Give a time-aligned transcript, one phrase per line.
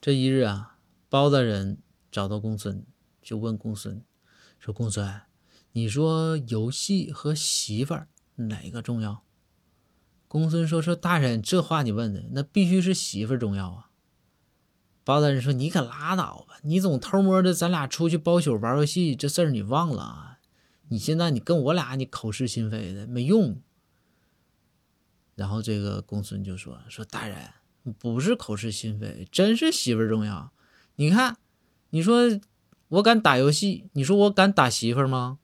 [0.00, 1.78] 这一日啊，包大人
[2.12, 2.84] 找到公孙，
[3.20, 4.02] 就问公孙
[4.58, 5.22] 说：“公孙，
[5.72, 9.22] 你说游戏和媳妇儿哪个重要？”
[10.28, 13.90] 公孙说：“说大人，这话你问的，那必须是媳妇儿重要啊。”
[15.02, 20.38] 包大人说：“你可拉倒吧，你总偷摸的咱俩出去包宿玩游戏，这事儿你忘了啊？
[20.88, 23.60] 你现在你跟我俩你口是心非的没用。”
[25.34, 27.50] 然后这个公孙就说：“说大人。”
[27.92, 30.52] 不是口是心非，真是媳妇儿重要。
[30.96, 31.36] 你看，
[31.90, 32.22] 你说
[32.88, 35.38] 我敢打游戏，你说我敢打媳妇儿吗？